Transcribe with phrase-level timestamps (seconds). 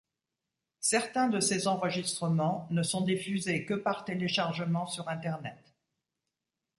[0.79, 5.75] Certains de ses enregistrements ne sont diffusés que par téléchargement sur Internet.